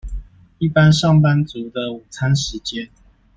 [0.57, 2.89] 一般上班族的午餐時間